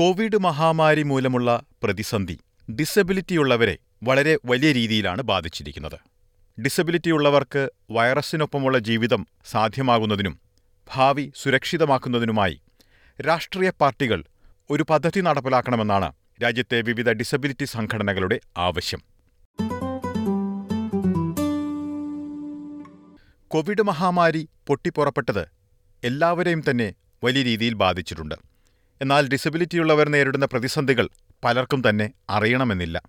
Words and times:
Covid 0.00 0.38
മഹാമാരി 0.38 1.02
മൂലമുള്ള 1.02 1.62
പ്രതിസന്ധി 1.82 2.36
ഡിസബിലിറ്റിയുള്ളവരെ 2.68 3.78
വളരെ 4.02 4.38
വലിയ 4.44 4.72
രീതിയിലാണ് 4.72 5.22
ബാധിച്ചിരിക്കുന്നത്. 5.22 5.96
ഡിസബിലിറ്റിയുള്ളവർക്ക് 6.58 7.70
വൈറസിനൊപ്പമുള്ള 7.90 8.78
ജീവിതം 8.78 9.26
സാധ്യമാകുന്നതിനും 9.50 10.40
ഭാവി 10.94 11.32
സുരക്ഷിതമാക്കുന്നതിനുമായി 11.36 12.56
രാഷ്ട്രീയ 13.18 13.70
പാർട്ടികൾ 13.80 14.24
ഒരു 14.70 14.86
പദ്ധതി 14.90 15.20
നടപ്പിലാക്കണമെന്നാണ് 15.20 16.12
രാജ്യത്തെ 16.42 16.80
വിവിധ 16.80 17.10
ഡിസബിലിറ്റി 17.12 17.64
സംഘടനകളുടെ 17.64 18.40
ആവശ്യം. 18.56 19.02
കോവിഡ് 23.50 23.82
മഹാമാരി 23.82 24.48
പൊട്ടിപ്പുറപ്പെട്ടത് 24.66 25.44
എല്ലാവരെയും 26.04 26.62
തന്നെ 26.70 26.94
വലിയ 27.24 27.42
രീതിയിൽ 27.42 27.74
ബാധിച്ചിട്ടുണ്ട്. 27.74 28.49
എന്നാൽ 29.00 29.28
ഡിസബിലിറ്റിയുള്ളവർ 29.28 30.08
നേരിടുന്ന 30.08 30.46
പ്രതിസന്ധികൾ 30.46 31.08
പലർക്കും 31.44 31.88
തന്നെ 31.88 32.10
അറിയണമെന്നില്ല. 32.30 33.02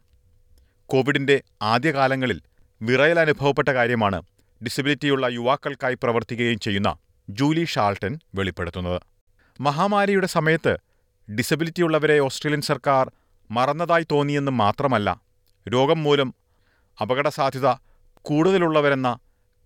കോവിഡിന്റെ 0.89 1.43
ആദ്യകാലങ്ങളിൽ 1.61 2.41
വിറയൽ 2.81 3.19
അനുഭവപ്പെട്ട 3.19 3.69
കാര്യമാണ് 3.69 4.21
ഡിസബിലിറ്റിയുള്ള 4.65 5.27
യുവാക്കൾക്കായി 5.27 5.97
പ്രവർത്തിക്കുകയും 6.03 6.59
ചെയ്യുന്ന 6.59 6.97
ജൂലി 7.29 7.65
ഷാൾട്ടൻ 7.65 8.19
വെളിപ്പെടുത്തുന്നത്. 8.35 9.01
മഹാമാരിയുടെ 9.59 10.27
സമയത്ത് 10.27 10.73
ഡിസബിലിറ്റിയുള്ളവരെ 11.37 12.19
ഓസ്ട്രേലിയൻ 12.19 12.61
സർക്കാർ 12.61 13.11
മറന്നതായി 13.51 14.05
തോന്നിയെന്ന് 14.11 14.51
മാത്രമല്ല 14.51 15.21
രോഗം 15.73 16.03
മൂലം 16.03 16.33
അപകടസാധ്യത 17.01 17.67
കൂടുതലുള്ളവരെന്ന 18.21 19.19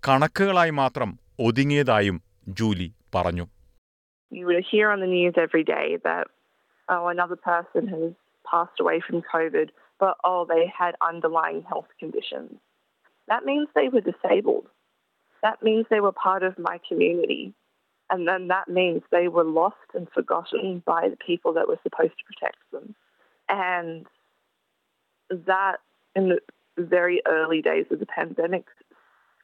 കണക്കുകളായി 0.07 0.69
മാത്രം 0.69 1.19
ഒതുങ്ങിയതായും 1.39 2.23
ജൂലി 2.47 2.94
പറഞ്ഞു. 3.16 3.55
You 4.31 4.45
would 4.47 4.65
hear 4.70 4.89
on 4.89 4.99
the 4.99 5.07
news 5.07 5.35
every 5.38 5.63
day 5.63 5.97
that, 6.03 6.27
oh, 6.89 7.07
another 7.07 7.35
person 7.35 7.88
has 7.88 8.11
passed 8.49 8.79
away 8.79 9.02
from 9.02 9.21
COVID, 9.21 9.70
but 9.99 10.17
oh, 10.23 10.45
they 10.45 10.71
had 10.77 10.95
underlying 11.02 11.63
health 11.63 11.88
conditions. 12.00 12.59
That 13.27 13.45
means 13.45 13.67
they 13.73 13.89
were 13.89 14.02
disabled. 14.02 14.67
That 15.41 15.63
means 15.63 15.85
they 15.89 16.00
were 16.00 16.11
part 16.11 16.44
of 16.44 16.58
my 16.58 16.80
community. 16.88 17.53
And 18.09 18.27
then 18.27 18.50
that 18.50 18.67
means 18.67 19.02
they 19.11 19.27
were 19.27 19.44
lost 19.44 19.75
and 19.94 20.08
forgotten 20.13 20.83
by 20.85 21.09
the 21.09 21.17
people 21.17 21.53
that 21.53 21.67
were 21.67 21.80
supposed 21.81 22.13
to 22.17 22.25
protect 22.25 22.57
them. 22.72 22.95
And 23.50 24.05
that, 25.30 25.78
in 26.16 26.30
the 26.30 26.39
very 26.78 27.22
early 27.28 27.61
days 27.61 27.85
of 27.91 28.00
the 28.00 28.05
pandemic, 28.05 28.66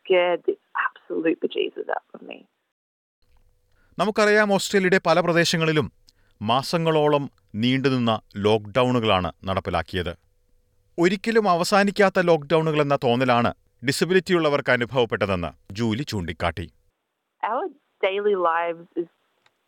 scared 0.03 0.44
the 0.45 0.58
absolute 0.75 1.39
bejesus 1.41 1.89
out 1.89 2.03
of 2.13 2.22
me. 2.22 2.45
നമുക്കറിയാം 4.02 4.52
ഓസ്ട്രേലിയയുടെ 4.55 4.99
പല 5.07 5.19
പ്രദേശങ്ങളിലും 5.19 5.88
മാസങ്ങളോളം 6.41 7.23
നീണ്ടുനിന്ന 7.63 8.11
ലോക്ക്ഡൗണുകളാണ് 8.45 9.30
നടപ്പിലാക്കിയത് 9.47 10.13
ഒരിക്കലും 10.97 11.45
അവസാനിക്കാത്ത 11.53 12.19
ലോക്ക്ഡൗണുകൾ 12.29 12.79
എന്ന 12.81 12.95
തോന്നലാണ് 13.05 13.52
ഡിസബിലിറ്റിയുള്ളവർക്ക് 13.83 14.73
അനുഭവപ്പെട്ടതെന്ന് 14.77 15.52
ജൂലി 15.81 16.05
ചൂണ്ടിക്കാട്ടി 16.13 16.67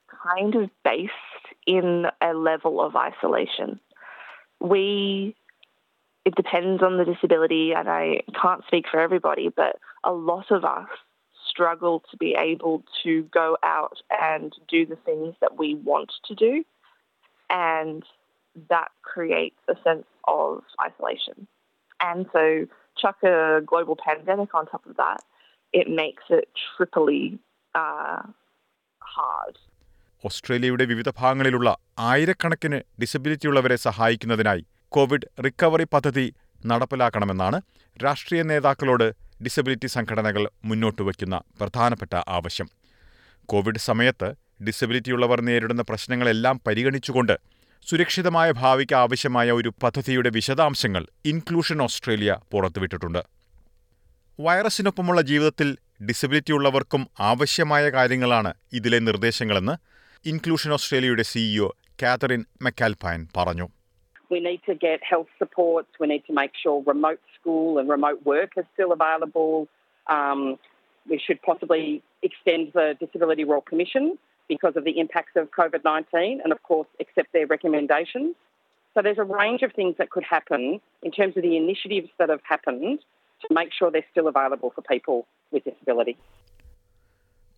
kind 0.09 0.53
of 0.55 0.65
based 0.83 1.45
in 1.67 1.87
a 2.21 2.33
level 2.49 2.75
of 2.85 2.91
isolation. 3.09 3.69
We, 4.71 4.83
it 6.25 6.35
depends 6.35 6.81
on 6.87 6.93
the 6.99 7.05
disability, 7.05 7.63
and 7.73 7.89
I 7.91 8.05
can't 8.41 8.63
speak 8.69 8.85
for 8.91 8.99
everybody, 8.99 9.47
but 9.61 9.73
a 10.03 10.13
lot 10.29 10.49
of 10.51 10.63
us 10.67 10.91
struggle 11.43 12.01
to 12.09 12.17
be 12.17 12.33
able 12.35 12.83
to 13.03 13.23
go 13.33 13.57
out 13.63 13.97
and 14.23 14.49
do 14.67 14.81
the 14.85 14.99
things 15.07 15.31
that 15.41 15.53
we 15.57 15.69
want 15.83 16.11
to 16.25 16.33
do. 16.37 16.53
And 17.49 18.01
that 18.69 18.91
creates 19.03 19.61
a 19.67 19.77
sense 19.85 20.09
of 20.29 20.47
isolation. 20.81 21.37
And 21.99 22.21
so, 22.33 22.43
chuck 22.97 23.19
a 23.25 23.37
global 23.65 23.95
pandemic 23.97 24.51
on 24.53 24.65
top 24.67 24.85
of 24.85 24.95
that, 24.97 25.21
it 25.73 25.87
makes 25.91 26.25
it 26.31 26.47
triply 26.65 27.23
uh, 27.75 28.21
hard. 29.01 29.55
ഓസ്ട്രേലിയയുടെ 30.23 30.85
വിവിധ 30.85 31.09
ഭാഗങ്ങളിലുള്ള 31.17 31.69
ആയിരക്കണക്കിന് 32.09 32.77
disability 33.01 33.47
ഉള്ളവരെ 33.47 33.77
സഹായിക്കുന്നതിനായി 33.87 34.61
Covid 34.91 35.27
recovery 35.45 35.85
പദ്ധതി 35.93 36.25
നടപ്പിലാക്കണമെന്നാണ് 36.63 37.57
രാഷ്ട്രീയ 37.97 38.41
നേതാക്കളോട് 38.51 39.07
disability 39.45 39.89
സംഘടനകൾ 39.95 40.43
മുന്നോട്ട് 40.69 41.01
വയ്ക്കുന്ന 41.07 41.37
പ്രധാനപ്പെട്ട 41.59 42.13
ആവശ്യം 42.37 42.67
കോവിഡ് 43.45 43.83
സമയത്ത് 43.89 44.29
ഡിസബിലിറ്റിയുള്ളവർ 44.63 45.41
നേരിടുന്ന 45.41 45.83
പ്രശ്നങ്ങളെല്ലാം 45.89 46.59
പരിഗണിച്ചുകൊണ്ട് 46.67 47.35
സുരക്ഷിതമായ 47.87 48.51
ഭാവിക്ക് 48.51 48.95
ആവശ്യമായ 48.95 49.51
ഒരു 49.51 49.73
പദ്ധതിയുടെ 49.83 50.29
വിശദാംശങ്ങൾ 50.29 51.03
ഇൻക്ലൂഷൻ 51.25 51.81
ഓസ്ട്രേലിയ 51.81 52.35
പുറത്തുവിട്ടിട്ടുണ്ട് 52.51 53.21
വൈറസിനൊപ്പമുള്ള 54.39 55.21
ജീവിതത്തിൽ 55.21 55.77
ഡിസബിലിറ്റി 56.05 56.53
ഉള്ളവർക്കും 56.53 57.07
ആവശ്യമായ 57.19 57.89
കാര്യങ്ങളാണ് 57.89 58.53
ഇതിലെ 58.73 58.99
നിർദ്ദേശങ്ങളെന്ന് 58.99 59.75
ഇൻക്ലൂഷൻ 60.25 60.71
ഓസ്ട്രേലിയയുടെ 60.73 61.23
സിഇഒ 61.23 61.69
കാതറിൻ 62.01 62.45
മെക്കാൽപൈൻ 62.61 63.27
പറഞ്ഞു 63.37 63.67
We 64.31 64.39
need 64.39 64.61
to 64.69 64.75
get 64.87 64.99
health 65.03 65.31
supports. 65.41 65.91
We 66.01 66.07
need 66.07 66.23
to 66.29 66.33
make 66.33 66.53
sure 66.61 66.75
remote 66.85 67.23
school 67.35 67.67
and 67.79 67.87
remote 67.89 68.21
work 68.25 68.51
is 68.57 68.65
still 68.73 68.91
available. 68.91 69.51
Um, 70.07 70.39
we 71.07 71.19
should 71.19 71.41
possibly 71.41 71.83
extend 72.23 72.71
the 72.73 72.95
Disability 72.99 73.43
Royal 73.43 73.61
Commission 73.63 74.17
because 74.49 74.75
of 74.75 74.83
the 74.83 74.99
impacts 74.99 75.35
of 75.35 75.51
COVID 75.51 75.83
19 75.83 76.41
and, 76.43 76.51
of 76.51 76.61
course, 76.63 76.87
accept 76.99 77.31
their 77.33 77.47
recommendations. 77.47 78.35
So 78.95 79.01
there's 79.01 79.17
a 79.19 79.29
range 79.35 79.61
of 79.63 79.71
things 79.73 79.95
that 79.97 80.09
could 80.09 80.23
happen 80.25 80.61
in 81.03 81.11
terms 81.11 81.35
of 81.37 81.43
the 81.43 81.55
initiatives 81.57 82.09
that 82.19 82.29
have 82.29 82.43
happened 82.45 82.99
to 83.41 83.47
make 83.51 83.71
sure 83.73 83.89
they're 83.91 84.11
still 84.11 84.27
available 84.27 84.71
for 84.75 84.81
people 84.85 85.17
with 85.51 85.63
disability. 85.63 86.15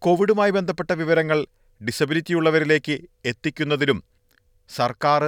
കോവിഡുമായി 0.01 0.51
ബന്ധപ്പെട്ട 0.51 0.91
വിവരങ്ങൾ 1.01 1.39
ഡിസബിലിറ്റിയുള്ളവരിലേക്ക് 1.81 2.95
എത്തിക്കുന്നതിലും 3.25 3.99
സർക്കാർ 4.69 5.21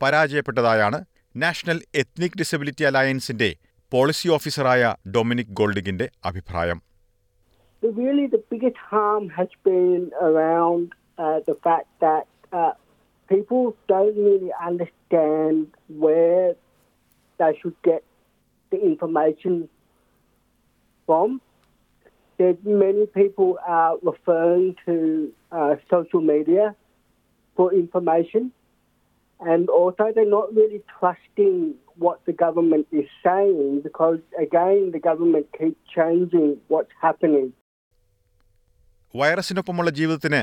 പരാജയപ്പെട്ടതായാണ് 0.00 0.98
national 1.34 1.78
ethnic 2.02 2.38
disability 2.40 2.84
അലയൻസിന്റെ 2.84 3.48
policy 3.92 4.28
ഓഫീസറായ 4.28 4.82
Dominic 5.16 5.54
ഗോൾഡിഗിന്റെ 5.60 6.06
അഭിപ്രായം 6.30 6.78
the 7.82 7.90
really 7.90 8.28
the 8.28 8.42
biggest 8.48 8.76
harm 8.76 9.28
has 9.28 9.48
been 9.64 10.12
around 10.20 10.92
uh, 11.18 11.40
the 11.46 11.54
fact 11.62 11.88
that 12.00 12.26
uh, 12.52 12.72
people 13.28 13.76
don't 13.88 14.16
really 14.16 14.52
understand 14.64 15.66
where 15.88 16.54
they 17.38 17.58
should 17.60 17.74
get 17.82 18.04
the 18.70 18.80
information 18.80 19.68
from. 21.06 21.40
There's 22.38 22.56
many 22.64 23.06
people 23.06 23.58
are 23.66 23.96
referring 24.02 24.76
to 24.86 25.32
uh, 25.50 25.74
social 25.90 26.20
media 26.20 26.76
for 27.56 27.74
information, 27.74 28.52
and 29.40 29.68
also 29.68 30.12
they're 30.14 30.24
not 30.24 30.54
really 30.54 30.82
trusting 30.98 31.74
what 31.96 32.24
the 32.26 32.32
government 32.32 32.86
is 32.90 33.06
saying 33.22 33.80
because 33.82 34.18
again 34.40 34.92
the 34.92 34.98
government 34.98 35.46
keeps 35.58 35.76
changing 35.94 36.58
what's 36.68 36.92
happening. 37.00 37.52
വൈറസിനൊപ്പമുള്ള 39.14 39.90
ജീവിതത്തിന് 39.90 40.42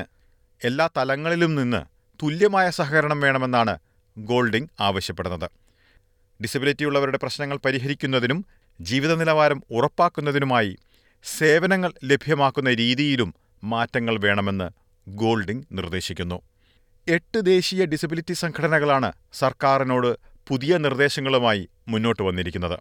എല്ലാ 0.64 0.88
തലങ്ങളിലും 0.96 1.54
നിന്ന് 1.54 1.80
തുല്യമായ 2.22 2.70
സഹകരണം 2.70 3.20
വേണമെന്നാണ് 3.20 3.78
Golding 4.18 4.70
ആവശ്യപ്പെടുന്നത്. 4.80 5.50
Disability 6.42 6.84
ഉള്ളവരുടെ 6.84 7.18
പ്രശ്നങ്ങൾ 7.22 7.56
പരിഹരിക്കുന്നതിനും 7.64 8.44
ജീവിത 8.80 9.14
നിലവാരം 9.14 9.62
ഉറപ്പാക്കുന്നതിനുമായി 9.70 10.78
സേവനങ്ങൾ 11.24 11.92
ലഭ്യമാക്കുന്ന 12.04 12.70
രീതിയിലും 12.74 13.34
മാറ്റങ്ങൾ 13.64 14.14
വേണമെന്ന് 14.24 14.68
ഗോൾഡിംഗ് 15.08 15.66
നിർദ്ദേശിക്കുന്നു. 15.72 16.38
എട്ട് 17.08 17.46
ദേശീയ 17.46 17.84
ഡിസബിലിറ്റി 17.84 18.32
സംഘടനകളാണ് 18.32 19.12
സർക്കാരിനോട് 19.32 20.10
പുതിയ 20.48 20.76
നിർദ്ദേശങ്ങളുമായി 20.76 21.68
മുന്നോട്ട് 21.88 22.22
വന്നിരിക്കുന്നത്. 22.22 22.78